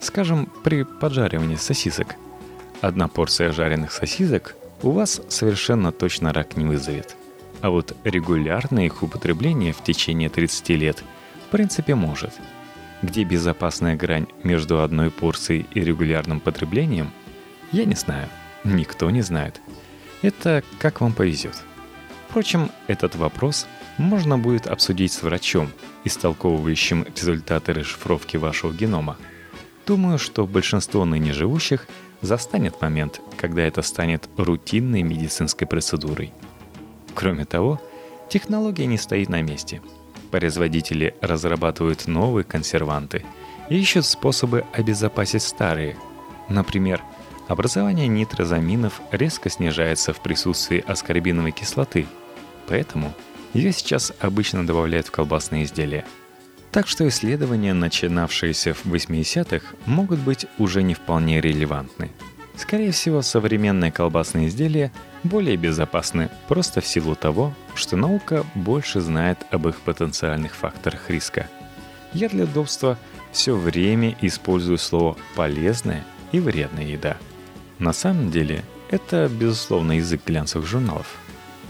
Скажем, 0.00 0.50
при 0.64 0.82
поджаривании 0.82 1.54
сосисок. 1.54 2.16
Одна 2.80 3.06
порция 3.06 3.52
жареных 3.52 3.92
сосисок 3.92 4.56
у 4.82 4.90
вас 4.90 5.20
совершенно 5.28 5.92
точно 5.92 6.32
рак 6.32 6.56
не 6.56 6.64
вызовет. 6.64 7.14
А 7.60 7.70
вот 7.70 7.96
регулярное 8.04 8.86
их 8.86 9.02
употребление 9.02 9.72
в 9.72 9.82
течение 9.82 10.28
30 10.28 10.68
лет 10.70 11.02
в 11.46 11.50
принципе 11.50 11.94
может– 11.94 12.32
где 13.02 13.24
безопасная 13.24 13.96
грань 13.96 14.26
между 14.42 14.82
одной 14.82 15.10
порцией 15.10 15.66
и 15.72 15.80
регулярным 15.80 16.40
потреблением, 16.40 17.10
я 17.72 17.84
не 17.84 17.94
знаю. 17.94 18.28
Никто 18.64 19.10
не 19.10 19.22
знает. 19.22 19.60
Это 20.22 20.64
как 20.78 21.00
вам 21.00 21.12
повезет. 21.12 21.62
Впрочем, 22.28 22.70
этот 22.88 23.14
вопрос 23.14 23.66
можно 23.98 24.36
будет 24.36 24.66
обсудить 24.66 25.12
с 25.12 25.22
врачом, 25.22 25.70
истолковывающим 26.04 27.06
результаты 27.14 27.72
расшифровки 27.72 28.36
вашего 28.36 28.72
генома. 28.72 29.16
Думаю, 29.86 30.18
что 30.18 30.46
большинство 30.46 31.04
ныне 31.04 31.32
живущих 31.32 31.86
застанет 32.20 32.80
момент, 32.82 33.20
когда 33.36 33.62
это 33.62 33.80
станет 33.82 34.28
рутинной 34.36 35.02
медицинской 35.02 35.66
процедурой. 35.66 36.32
Кроме 37.18 37.44
того, 37.44 37.80
технология 38.30 38.86
не 38.86 38.96
стоит 38.96 39.28
на 39.28 39.42
месте– 39.42 39.82
Производители 40.30 41.14
разрабатывают 41.20 42.06
новые 42.06 42.44
консерванты 42.44 43.24
и 43.70 43.78
ищут 43.78 44.04
способы 44.04 44.64
обезопасить 44.72 45.42
старые. 45.42 45.96
Например, 46.48 47.02
образование 47.48 48.08
нитрозаминов 48.08 49.00
резко 49.10 49.48
снижается 49.48 50.12
в 50.12 50.20
присутствии 50.20 50.84
аскорбиновой 50.86 51.52
кислоты, 51.52 52.06
поэтому 52.66 53.14
ее 53.54 53.72
сейчас 53.72 54.12
обычно 54.20 54.66
добавляют 54.66 55.06
в 55.06 55.10
колбасные 55.10 55.64
изделия. 55.64 56.04
Так 56.72 56.86
что 56.86 57.08
исследования, 57.08 57.72
начинавшиеся 57.72 58.74
в 58.74 58.84
80-х, 58.84 59.74
могут 59.86 60.18
быть 60.18 60.44
уже 60.58 60.82
не 60.82 60.92
вполне 60.92 61.40
релевантны. 61.40 62.10
Скорее 62.58 62.90
всего, 62.90 63.22
современные 63.22 63.92
колбасные 63.92 64.48
изделия 64.48 64.90
более 65.22 65.56
безопасны 65.56 66.28
просто 66.48 66.80
в 66.80 66.86
силу 66.86 67.14
того, 67.14 67.54
что 67.76 67.96
наука 67.96 68.44
больше 68.56 69.00
знает 69.00 69.38
об 69.52 69.68
их 69.68 69.80
потенциальных 69.80 70.56
факторах 70.56 71.08
риска. 71.08 71.46
Я 72.12 72.28
для 72.28 72.44
удобства 72.44 72.98
все 73.30 73.54
время 73.54 74.16
использую 74.20 74.78
слово 74.78 75.16
«полезная» 75.36 76.04
и 76.32 76.40
«вредная 76.40 76.84
еда». 76.84 77.16
На 77.78 77.92
самом 77.92 78.32
деле, 78.32 78.64
это, 78.90 79.28
безусловно, 79.28 79.92
язык 79.92 80.22
глянцевых 80.26 80.66
журналов. 80.66 81.14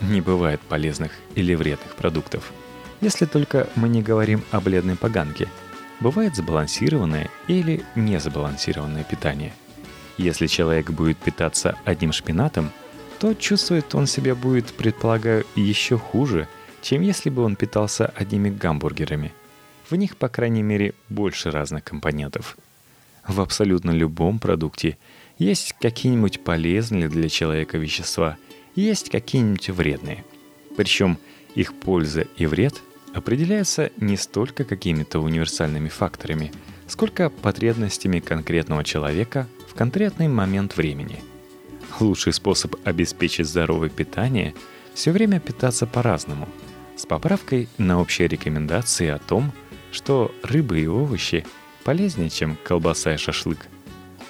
Не 0.01 0.23
бывает 0.23 0.61
полезных 0.63 1.13
или 1.35 1.55
вредных 1.55 1.97
продуктов. 1.97 2.51
Если 3.03 3.27
только 3.27 3.69
мы 3.77 3.91
не 3.91 4.01
говорим 4.01 4.43
о 4.53 4.61
бледной 4.61 4.97
поганке. 4.97 5.49
Бывает 6.01 6.35
сбалансированное 6.35 7.29
или 7.47 7.85
несбалансированное 7.95 9.05
питание. 9.05 9.53
Если 10.19 10.47
человек 10.47 10.91
будет 10.91 11.17
питаться 11.17 11.79
одним 11.85 12.13
шпинатом– 12.13 12.71
то 13.19 13.35
чувствует 13.35 13.95
он 13.95 14.07
себя 14.07 14.35
будет, 14.35 14.67
предполагаю, 14.67 15.45
еще 15.57 15.99
хуже, 15.99 16.49
чем 16.83 17.03
если 17.03 17.31
бы 17.31 17.43
он 17.43 17.57
питался 17.57 18.07
одними 18.07 18.49
гамбургерами. 18.49 19.33
В 19.91 19.97
них, 19.97 20.17
по 20.17 20.29
крайней 20.29 20.63
мере, 20.63 20.95
больше 21.09 21.51
разных 21.51 21.85
компонентов. 21.85 22.57
В 23.27 23.41
абсолютно 23.41 23.91
любом 23.91 24.39
продукте 24.39 24.97
есть 25.39 25.75
какие-нибудь 25.81 26.45
полезные 26.45 27.09
для 27.09 27.29
человека 27.29 27.79
вещества, 27.79 28.37
есть 28.75 29.11
какие-нибудь 29.11 29.71
вредные. 29.71 30.25
Причем 30.77 31.19
их 31.55 31.75
польза 31.75 32.27
и 32.37 32.47
вред 32.47 32.81
определяются 33.15 33.91
не 33.97 34.17
столько 34.17 34.65
какими-то 34.65 35.19
универсальными 35.19 35.89
факторами, 35.89 36.53
сколько 36.87 37.31
потребностями 37.31 38.21
конкретного 38.21 38.85
человека 38.85 39.49
конкретный 39.79 40.29
момент 40.29 40.77
времени– 40.77 41.23
Лучший 42.01 42.33
способ 42.33 42.77
обеспечить 42.85 43.47
здоровое 43.47 43.89
питание– 43.89 44.55
все 44.95 45.11
время 45.11 45.41
питаться 45.41 45.87
по-разному, 45.87 46.49
с 46.97 47.07
поправкой 47.07 47.69
на 47.79 48.01
общие 48.01 48.29
рекомендации 48.29 49.09
о 49.09 49.19
том, 49.19 49.53
что 49.91 50.35
рыбы 50.43 50.81
и 50.81 50.87
овощи 50.87 51.47
полезнее, 51.85 52.31
чем 52.31 52.57
колбаса 52.63 53.15
и 53.15 53.17
шашлык. 53.17 53.67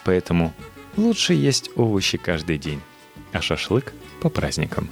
Поэтому 0.05 0.53
лучше 0.97 1.35
есть 1.35 1.71
овощи 1.77 2.17
каждый 2.17 2.59
день, 2.59 2.81
а 3.33 3.41
шашлык 3.41 3.93
по 4.21 4.31
праздникам. 4.31 4.89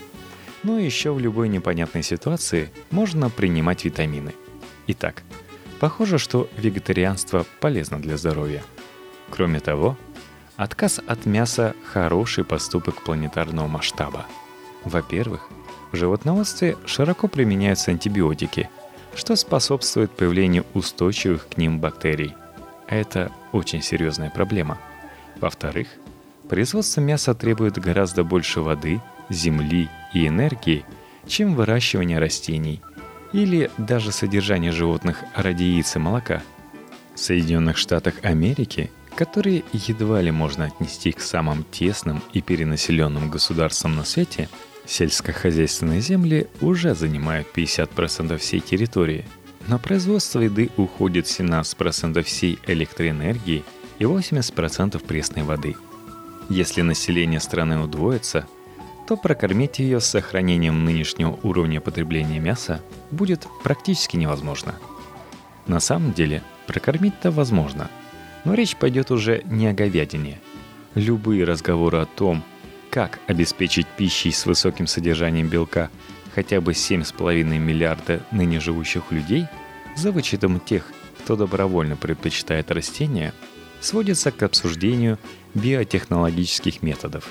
Ну 0.62 0.78
и 0.78 0.84
еще 0.84 1.12
в 1.12 1.18
любой 1.18 1.48
непонятной 1.48 2.02
ситуации 2.02 2.70
можно 2.90 3.30
принимать 3.30 3.84
витамины. 3.84 4.34
Итак, 4.86 5.22
похоже, 5.80 6.18
что 6.18 6.48
вегетарианство 6.56 7.46
полезно 7.60 8.00
для 8.00 8.16
здоровья. 8.16 8.62
Кроме 9.30 9.60
того, 9.60 9.96
Отказ 10.56 11.00
от 11.06 11.26
мяса– 11.26 11.74
хороший 11.92 12.42
поступок 12.42 13.02
планетарного 13.02 13.66
масштаба. 13.66 14.24
Во-первых, 14.84 15.50
в 15.92 15.96
животноводстве 15.96 16.78
широко 16.86 17.28
применяются 17.28 17.90
антибиотики, 17.90 18.70
что 19.14 19.36
способствует 19.36 20.10
появлению 20.10 20.64
устойчивых 20.72 21.46
к 21.48 21.58
ним 21.58 21.78
бактерий. 21.78 22.34
Это 22.88 23.30
очень 23.52 23.82
серьезная 23.82 24.30
проблема. 24.30 24.78
Во-вторых, 25.40 25.88
производство 26.48 27.02
мяса 27.02 27.34
требует 27.34 27.78
гораздо 27.78 28.24
больше 28.24 28.62
воды, 28.62 29.02
земли 29.28 29.90
и 30.14 30.26
энергии, 30.26 30.86
чем 31.26 31.54
выращивание 31.54 32.18
растений 32.18 32.80
или 33.32 33.70
даже 33.76 34.10
содержание 34.10 34.72
животных 34.72 35.22
ради 35.34 35.64
яиц 35.64 35.96
и 35.96 35.98
молока. 35.98 36.42
В 37.14 37.18
Соединенных 37.18 37.76
Штатах 37.76 38.14
Америки 38.22 38.90
которые 39.16 39.64
едва 39.72 40.20
ли 40.20 40.30
можно 40.30 40.66
отнести 40.66 41.10
к 41.10 41.20
самым 41.20 41.64
тесным 41.64 42.22
и 42.34 42.42
перенаселенным 42.42 43.30
государствам 43.30 43.96
на 43.96 44.04
свете, 44.04 44.48
сельскохозяйственные 44.84 46.02
земли 46.02 46.48
уже 46.60 46.94
занимают 46.94 47.48
50% 47.54 48.36
всей 48.36 48.60
территории. 48.60 49.24
На 49.66 49.78
производство 49.78 50.40
еды 50.40 50.70
уходит 50.76 51.24
17% 51.24 52.22
всей 52.22 52.58
электроэнергии 52.66 53.64
и 53.98 54.04
80% 54.04 55.02
пресной 55.04 55.42
воды. 55.42 55.74
Если 56.50 56.82
население 56.82 57.40
страны 57.40 57.80
удвоится, 57.80 58.46
то 59.08 59.16
прокормить 59.16 59.78
ее 59.78 60.00
с 60.00 60.06
сохранением 60.06 60.84
нынешнего 60.84 61.38
уровня 61.42 61.80
потребления 61.80 62.38
мяса 62.38 62.82
будет 63.10 63.46
практически 63.64 64.16
невозможно. 64.16 64.74
На 65.66 65.80
самом 65.80 66.12
деле, 66.12 66.42
прокормить-то 66.66 67.30
возможно– 67.30 67.90
но 68.46 68.54
речь 68.54 68.76
пойдет 68.76 69.10
уже 69.10 69.42
не 69.44 69.66
о 69.66 69.72
говядине. 69.72 70.40
Любые 70.94 71.44
разговоры 71.44 71.98
о 71.98 72.06
том, 72.06 72.44
как 72.90 73.18
обеспечить 73.26 73.88
пищей 73.88 74.30
с 74.30 74.46
высоким 74.46 74.86
содержанием 74.86 75.48
белка 75.48 75.90
хотя 76.32 76.60
бы 76.60 76.72
7,5 76.72 77.42
миллиарда 77.42 78.22
ныне 78.30 78.60
живущих 78.60 79.10
людей, 79.10 79.46
за 79.96 80.12
вычетом 80.12 80.60
тех, 80.60 80.92
кто 81.18 81.34
добровольно 81.34 81.96
предпочитает 81.96 82.70
растения, 82.70 83.34
сводится 83.80 84.30
к 84.30 84.42
обсуждению 84.44 85.18
биотехнологических 85.54 86.82
методов. 86.82 87.28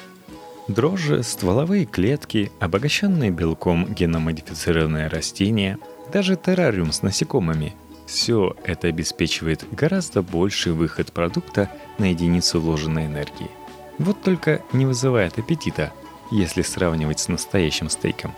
Дрожжи, 0.68 1.24
стволовые 1.24 1.86
клетки, 1.86 2.52
обогащенные 2.60 3.32
белком 3.32 3.94
геномодифицированные 3.94 5.08
растения, 5.08 5.78
даже 6.12 6.36
террариум 6.36 6.92
с 6.92 7.04
насекомыми– 7.04 7.74
все 8.06 8.56
это 8.64 8.88
обеспечивает 8.88 9.66
гораздо 9.72 10.22
больший 10.22 10.74
выход 10.74 11.12
продукта 11.12 11.70
на 11.98 12.12
единицу 12.12 12.62
вложенной 12.62 13.08
энергии. 13.08 13.50
Вот 13.98 14.22
только 14.22 14.62
не 14.74 14.86
вызывает 14.86 15.38
аппетита, 15.40 15.92
если 16.32 16.62
сравнивать 16.62 17.20
с 17.20 17.28
настоящим 17.28 17.90
стейком. 17.90 18.34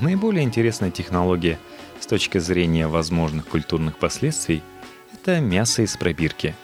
Наиболее 0.00 0.44
интересная 0.44 0.90
технология 0.90 1.58
с 2.00 2.06
точки 2.06 2.38
зрения 2.38 2.88
возможных 2.88 3.46
культурных 3.46 3.96
последствий– 3.96 4.62
это 5.14 5.40
мясо 5.40 5.82
из 5.82 5.96
пробирки, 5.96 6.54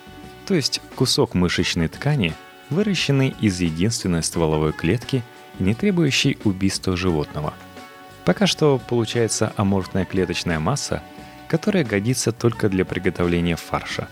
то 0.46 0.54
есть 0.54 0.80
кусок 0.96 1.34
мышечной 1.34 1.88
ткани, 1.88 2.34
выращенный 2.68 3.34
из 3.40 3.60
единственной 3.60 4.22
стволовой 4.22 4.72
клетки 4.72 5.22
и 5.58 5.62
не 5.62 5.74
требующий 5.74 6.38
убийства 6.44 6.96
животного. 6.96 7.54
Пока 8.24 8.46
что 8.46 8.80
получается 8.88 9.52
аморфная 9.56 10.04
клеточная 10.04 10.58
масса– 10.58 11.02
которая 11.52 11.84
годится 11.84 12.32
только 12.32 12.70
для 12.70 12.86
приготовления 12.86 13.56
фарша. 13.56 14.08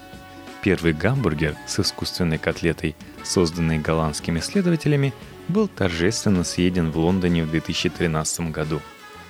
Первый 0.60 0.92
гамбургер 0.92 1.56
с 1.66 1.80
искусственной 1.80 2.36
котлетой, 2.36 2.94
созданный 3.24 3.78
голландскими 3.78 4.40
исследователями, 4.40 5.14
был 5.48 5.66
торжественно 5.66 6.44
съеден 6.44 6.90
в 6.90 6.98
Лондоне 6.98 7.44
в 7.44 7.50
2013 7.50 8.50
году 8.50 8.82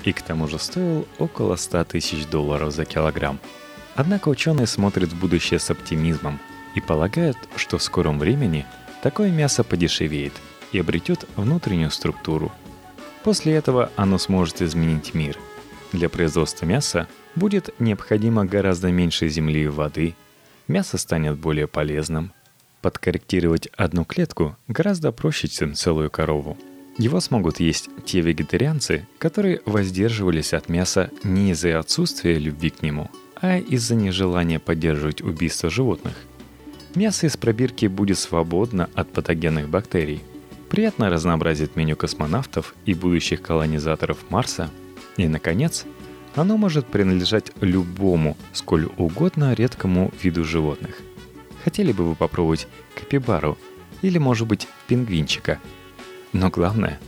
и 0.02 0.12
к 0.12 0.22
тому 0.22 0.48
же 0.48 0.58
стоил 0.58 1.06
около 1.20 1.54
100 1.54 1.84
тысяч 1.84 2.26
долларов 2.26 2.72
за 2.72 2.84
килограмм. 2.84 3.38
Однако 3.94 4.28
ученые 4.28 4.66
смотрят 4.66 5.10
в 5.10 5.20
будущее 5.20 5.60
с 5.60 5.70
оптимизмом 5.70 6.40
и 6.74 6.80
полагают, 6.80 7.38
что 7.54 7.78
в 7.78 7.82
скором 7.84 8.18
времени 8.18 8.66
такое 9.04 9.30
мясо 9.30 9.62
подешевеет 9.62 10.32
и 10.72 10.80
обретет 10.80 11.26
внутреннюю 11.36 11.92
структуру. 11.92 12.50
После 13.22 13.52
этого 13.52 13.92
оно 13.94 14.18
сможет 14.18 14.62
изменить 14.62 15.14
мир. 15.14 15.38
Для 15.92 16.08
производства 16.08 16.66
мяса 16.66 17.06
будет 17.36 17.74
необходимо 17.78 18.44
гораздо 18.44 18.90
меньше 18.90 19.28
земли 19.28 19.64
и 19.64 19.68
воды, 19.68 20.14
мясо 20.68 20.98
станет 20.98 21.38
более 21.38 21.66
полезным. 21.66 22.32
Подкорректировать 22.82 23.68
одну 23.76 24.04
клетку 24.04 24.56
гораздо 24.68 25.12
проще, 25.12 25.48
чем 25.48 25.74
целую 25.74 26.10
корову. 26.10 26.56
Его 26.96 27.20
смогут 27.20 27.60
есть 27.60 27.88
те 28.04 28.20
вегетарианцы, 28.20 29.06
которые 29.18 29.60
воздерживались 29.64 30.52
от 30.52 30.68
мяса 30.68 31.10
не 31.22 31.52
из-за 31.52 31.78
отсутствия 31.78 32.38
любви 32.38 32.70
к 32.70 32.82
нему, 32.82 33.10
а 33.40 33.58
из-за 33.58 33.94
нежелания 33.94 34.58
поддерживать 34.58 35.22
убийство 35.22 35.70
животных. 35.70 36.14
Мясо 36.94 37.26
из 37.26 37.36
пробирки 37.36 37.86
будет 37.86 38.18
свободно 38.18 38.90
от 38.94 39.12
патогенных 39.12 39.68
бактерий, 39.68 40.22
приятно 40.68 41.08
разнообразит 41.08 41.76
меню 41.76 41.96
космонавтов 41.96 42.74
и 42.84 42.94
будущих 42.94 43.42
колонизаторов 43.42 44.18
Марса. 44.30 44.70
И, 45.16 45.28
наконец, 45.28 45.84
оно 46.34 46.56
может 46.56 46.86
принадлежать 46.86 47.52
любому, 47.60 48.36
сколь 48.52 48.88
угодно 48.96 49.52
редкому 49.52 50.12
виду 50.22 50.44
животных. 50.44 51.00
Хотели 51.64 51.92
бы 51.92 52.08
вы 52.08 52.14
попробовать 52.14 52.68
капибару 52.94 53.58
или, 54.02 54.18
может 54.18 54.46
быть, 54.46 54.68
пингвинчика? 54.86 55.58
Но 56.32 56.48
главное, 56.48 56.98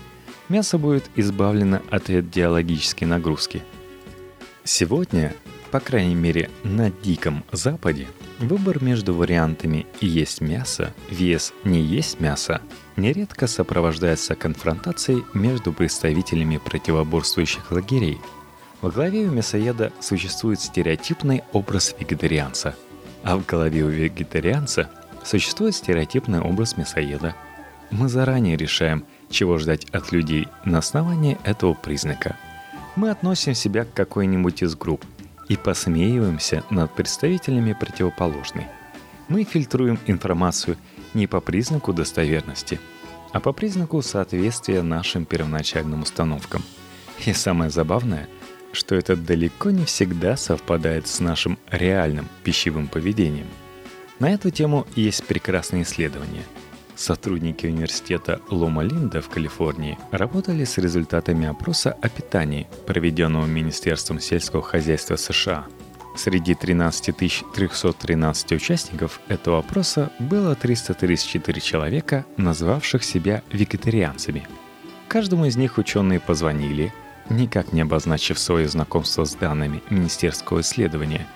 мясо 0.48 0.78
будет 0.78 1.08
избавлено 1.16 1.80
от 1.90 2.10
идеологической 2.10 3.06
нагрузки. 3.06 3.62
Сегодня, 4.64 5.34
по 5.70 5.80
крайней 5.80 6.14
мере 6.14 6.50
на 6.64 6.90
Диком 6.90 7.44
Западе, 7.52 8.08
выбор 8.38 8.82
между 8.82 9.14
вариантами 9.14 9.86
«есть 10.00 10.40
мясо», 10.40 10.92
«вес 11.10 11.52
не 11.64 11.80
есть 11.80 12.20
мясо» 12.20 12.60
нередко 12.96 13.46
сопровождается 13.46 14.34
конфронтацией 14.34 15.24
между 15.32 15.72
представителями 15.72 16.58
противоборствующих 16.58 17.70
лагерей– 17.70 18.20
во 18.82 18.90
главе 18.90 19.28
у 19.28 19.30
мясоеда 19.30 19.92
существует 20.00 20.60
стереотипный 20.60 21.44
образ 21.52 21.94
вегетарианца, 21.98 22.74
а 23.22 23.36
в 23.36 23.46
голове 23.46 23.84
у 23.84 23.88
вегетарианца 23.88 24.90
существует 25.24 25.76
стереотипный 25.76 26.40
образ 26.40 26.76
мясоеда. 26.76 27.36
Мы 27.92 28.08
заранее 28.08 28.56
решаем, 28.56 29.04
чего 29.30 29.58
ждать 29.58 29.84
от 29.90 30.10
людей 30.10 30.48
на 30.64 30.78
основании 30.78 31.38
этого 31.44 31.74
признака. 31.74 32.36
Мы 32.96 33.10
относим 33.10 33.54
себя 33.54 33.84
к 33.84 33.94
какой-нибудь 33.94 34.64
из 34.64 34.74
групп 34.74 35.04
и 35.48 35.56
посмеиваемся 35.56 36.64
над 36.68 36.92
представителями 36.92 37.74
противоположной. 37.74 38.66
Мы 39.28 39.44
фильтруем 39.44 40.00
информацию 40.06 40.76
не 41.14 41.28
по 41.28 41.40
признаку 41.40 41.92
достоверности, 41.92 42.80
а 43.30 43.38
по 43.38 43.52
признаку 43.52 44.02
соответствия 44.02 44.82
нашим 44.82 45.24
первоначальным 45.24 46.02
установкам. 46.02 46.64
И 47.24 47.32
самое 47.32 47.70
забавное– 47.70 48.28
что 48.72 48.94
это 48.94 49.16
далеко 49.16 49.70
не 49.70 49.84
всегда 49.84 50.36
совпадает 50.36 51.06
с 51.06 51.20
нашим 51.20 51.58
реальным 51.70 52.28
пищевым 52.42 52.88
поведением. 52.88 53.46
На 54.18 54.30
эту 54.30 54.50
тему 54.50 54.86
есть 54.94 55.24
прекрасные 55.24 55.82
исследования. 55.82 56.44
Сотрудники 56.94 57.66
университета 57.66 58.40
Лома 58.50 58.82
Линда 58.82 59.20
в 59.20 59.28
Калифорнии 59.28 59.98
работали 60.10 60.64
с 60.64 60.78
результатами 60.78 61.48
опроса 61.48 61.96
о 62.00 62.08
питании, 62.08 62.68
проведенного 62.86 63.46
Министерством 63.46 64.20
сельского 64.20 64.62
хозяйства 64.62 65.16
США. 65.16 65.66
Среди 66.16 66.54
13 66.54 67.16
313 67.54 68.52
участников 68.52 69.20
этого 69.28 69.58
опроса 69.58 70.12
было 70.18 70.54
334 70.54 71.60
человека, 71.60 72.26
назвавших 72.36 73.02
себя 73.02 73.42
вегетарианцами. 73.50 74.46
Каждому 75.08 75.46
из 75.46 75.56
них 75.56 75.78
ученые 75.78 76.20
позвонили, 76.20 76.92
никак 77.32 77.72
не 77.72 77.80
обозначив 77.82 78.38
свое 78.38 78.68
знакомство 78.68 79.24
с 79.24 79.34
данными 79.34 79.82
министерского 79.90 80.60
исследования, 80.60 81.26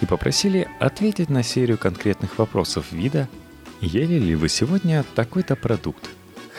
и 0.00 0.06
попросили 0.06 0.68
ответить 0.78 1.30
на 1.30 1.42
серию 1.42 1.78
конкретных 1.78 2.38
вопросов 2.38 2.92
вида 2.92 3.28
«Ели 3.80 4.18
ли 4.18 4.34
вы 4.34 4.48
сегодня 4.48 5.04
такой-то 5.14 5.56
продукт? 5.56 6.08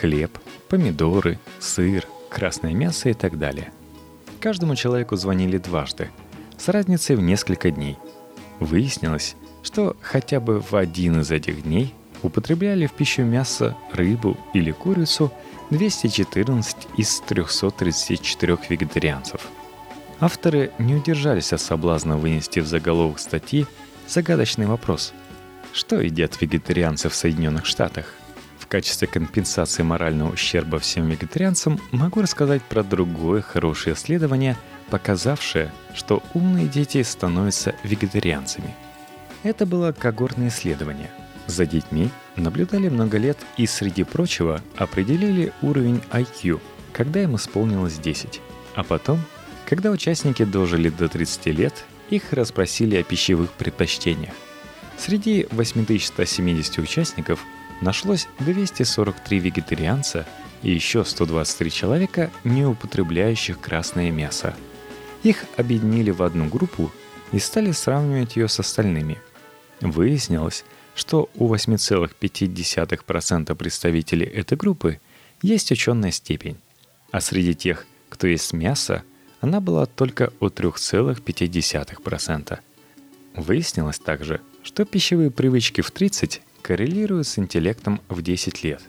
Хлеб, 0.00 0.38
помидоры, 0.68 1.38
сыр, 1.58 2.04
красное 2.28 2.72
мясо 2.72 3.08
и 3.08 3.14
так 3.14 3.38
далее». 3.38 3.72
Каждому 4.40 4.76
человеку 4.76 5.16
звонили 5.16 5.58
дважды, 5.58 6.10
с 6.56 6.68
разницей 6.68 7.16
в 7.16 7.20
несколько 7.20 7.70
дней. 7.70 7.96
Выяснилось, 8.60 9.36
что 9.62 9.96
хотя 10.00 10.40
бы 10.40 10.60
в 10.60 10.74
один 10.74 11.20
из 11.20 11.30
этих 11.30 11.62
дней 11.62 11.94
употребляли 12.22 12.86
в 12.86 12.92
пищу 12.92 13.22
мясо, 13.22 13.76
рыбу 13.92 14.36
или 14.54 14.72
курицу– 14.72 15.32
214 15.70 16.76
из 16.96 17.20
334 17.20 18.58
вегетарианцев. 18.68 19.40
Авторы 20.20 20.72
не 20.78 20.94
удержались 20.94 21.52
от 21.52 21.60
соблазна 21.60 22.16
вынести 22.16 22.60
в 22.60 22.66
заголовок 22.66 23.18
статьи 23.18 23.66
загадочный 24.08 24.66
вопрос. 24.66 25.12
Что 25.72 26.00
едят 26.00 26.40
вегетарианцы 26.40 27.08
в 27.08 27.14
Соединенных 27.14 27.66
Штатах? 27.66 28.14
В 28.58 28.66
качестве 28.66 29.06
компенсации 29.06 29.82
морального 29.82 30.32
ущерба 30.32 30.78
всем 30.78 31.08
вегетарианцам 31.08 31.78
могу 31.92 32.22
рассказать 32.22 32.62
про 32.62 32.82
другое 32.82 33.42
хорошее 33.42 33.94
исследование, 33.94 34.56
показавшее, 34.90 35.70
что 35.94 36.22
умные 36.34 36.66
дети 36.66 37.02
становятся 37.02 37.74
вегетарианцами. 37.84 38.74
Это 39.42 39.66
было 39.66 39.92
когортное 39.92 40.48
исследование– 40.48 41.10
за 41.48 41.66
детьми 41.66 42.10
наблюдали 42.36 42.88
много 42.88 43.18
лет 43.18 43.38
и, 43.56 43.66
среди 43.66 44.04
прочего, 44.04 44.62
определили 44.76 45.52
уровень 45.62 46.00
IQ, 46.10 46.60
когда 46.92 47.22
им 47.22 47.36
исполнилось 47.36 47.98
10. 47.98 48.40
А 48.74 48.84
потом, 48.84 49.20
когда 49.66 49.90
участники 49.90 50.44
дожили 50.44 50.90
до 50.90 51.08
30 51.08 51.46
лет, 51.46 51.84
их 52.10 52.32
расспросили 52.32 52.96
о 52.96 53.02
пищевых 53.02 53.50
предпочтениях. 53.52 54.34
Среди 54.98 55.46
8170 55.50 56.78
участников 56.78 57.40
нашлось 57.80 58.28
243 58.40 59.38
вегетарианца 59.38 60.26
и 60.62 60.70
еще 60.70 61.04
123 61.04 61.70
человека, 61.70 62.30
не 62.44 62.64
употребляющих 62.66 63.58
красное 63.60 64.10
мясо. 64.10 64.54
Их 65.22 65.44
объединили 65.56 66.10
в 66.10 66.22
одну 66.22 66.46
группу 66.46 66.90
и 67.32 67.38
стали 67.38 67.72
сравнивать 67.72 68.36
ее 68.36 68.48
с 68.48 68.58
остальными. 68.60 69.18
Выяснилось, 69.80 70.64
что 70.98 71.30
у 71.36 71.54
8,5% 71.54 73.54
представителей 73.54 74.26
этой 74.26 74.58
группы 74.58 75.00
есть 75.42 75.70
ученая 75.70 76.10
степень, 76.10 76.56
а 77.12 77.20
среди 77.20 77.54
тех, 77.54 77.86
кто 78.08 78.26
есть 78.26 78.52
мясо, 78.52 79.04
она 79.40 79.60
была 79.60 79.86
только 79.86 80.32
у 80.40 80.46
3,5%. 80.46 82.58
Выяснилось 83.34 84.00
также, 84.00 84.40
что 84.64 84.84
пищевые 84.84 85.30
привычки 85.30 85.80
в 85.80 85.92
30 85.92 86.42
коррелируют 86.62 87.28
с 87.28 87.38
интеллектом 87.38 88.00
в 88.08 88.20
10 88.20 88.64
лет. 88.64 88.82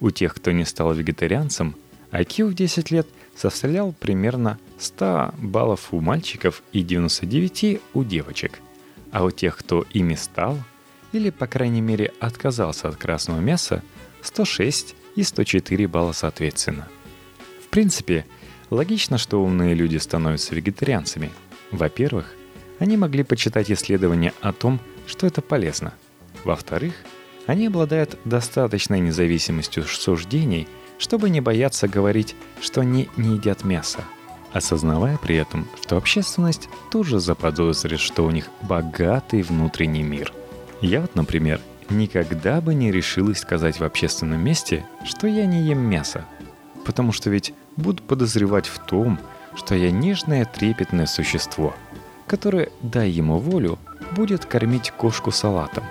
У 0.00 0.08
тех, 0.10 0.34
кто 0.34 0.52
не 0.52 0.64
стал 0.64 0.94
вегетарианцем, 0.94 1.76
IQ 2.10 2.46
в 2.46 2.54
10 2.54 2.90
лет 2.90 3.06
составлял 3.36 3.92
примерно 3.92 4.58
100 4.78 5.34
баллов 5.38 5.92
у 5.92 6.00
мальчиков 6.00 6.62
и 6.72 6.82
99 6.82 7.82
у 7.92 8.04
девочек– 8.04 8.60
А 9.12 9.24
у 9.24 9.30
тех, 9.30 9.58
кто 9.58 9.84
ими 9.92 10.14
стал, 10.14 10.56
или, 11.12 11.30
по 11.30 11.46
крайней 11.46 11.80
мере, 11.80 12.12
отказался 12.20 12.88
от 12.88 12.96
красного 12.96 13.40
мяса, 13.40 13.82
106 14.22 14.94
и 15.16 15.22
104 15.22 15.86
балла 15.88 16.12
соответственно. 16.12 16.88
В 17.64 17.68
принципе, 17.68 18.26
логично, 18.70 19.18
что 19.18 19.42
умные 19.42 19.74
люди 19.74 19.96
становятся 19.98 20.54
вегетарианцами. 20.54 21.30
Во-первых, 21.70 22.34
они 22.78 22.96
могли 22.96 23.22
почитать 23.22 23.70
исследования 23.70 24.32
о 24.40 24.52
том, 24.52 24.80
что 25.06 25.26
это 25.26 25.42
полезно. 25.42 25.94
Во-вторых, 26.44 26.94
они 27.46 27.66
обладают 27.66 28.18
достаточной 28.24 29.00
независимостью 29.00 29.84
суждений, 29.84 30.68
чтобы 30.98 31.30
не 31.30 31.40
бояться 31.40 31.88
говорить, 31.88 32.34
что 32.60 32.80
они 32.80 33.08
не 33.16 33.36
едят 33.36 33.64
мясо, 33.64 34.04
осознавая 34.52 35.18
при 35.18 35.36
этом, 35.36 35.68
что 35.82 35.96
общественность 35.96 36.68
тоже 36.90 37.18
заподозрит, 37.20 38.00
что 38.00 38.24
у 38.24 38.30
них 38.30 38.48
богатый 38.62 39.42
внутренний 39.42 40.02
мир. 40.02 40.32
Я 40.82 41.00
вот, 41.00 41.14
например, 41.14 41.60
никогда 41.90 42.60
бы 42.60 42.74
не 42.74 42.90
решилась 42.90 43.38
сказать 43.38 43.78
в 43.78 43.84
общественном 43.84 44.44
месте, 44.44 44.84
что 45.04 45.28
я 45.28 45.46
не 45.46 45.62
ем 45.62 45.78
мясо, 45.78 46.24
потому 46.84 47.12
что 47.12 47.30
ведь 47.30 47.54
буду 47.76 48.02
подозревать 48.02 48.66
в 48.66 48.80
том, 48.80 49.20
что 49.54 49.76
я 49.76 49.92
нежное 49.92 50.44
трепетное 50.44 51.06
существо, 51.06 51.72
которое, 52.26 52.70
дай 52.82 53.10
ему 53.10 53.38
волю, 53.38 53.78
будет 54.16 54.44
кормить 54.44 54.90
кошку 54.90 55.30
салатом. 55.30 55.84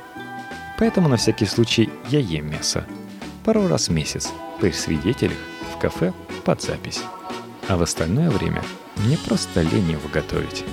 Поэтому 0.77 1.07
на 1.07 1.15
всякий 1.15 1.45
случай 1.45 1.89
я 2.09 2.19
ем 2.19 2.51
мясо. 2.51 2.85
Пару 3.45 3.69
раз 3.69 3.87
в 3.87 3.93
месяц, 3.93 4.29
при 4.59 4.71
свидетелях, 4.71 5.37
в 5.73 5.79
кафе, 5.79 6.11
под 6.43 6.61
запись. 6.61 7.01
А 7.69 7.77
в 7.77 7.81
остальное 7.81 8.29
время 8.29 8.61
мне 8.97 9.17
просто 9.17 9.61
лень 9.61 9.91
его 9.91 10.09
готовить. 10.11 10.65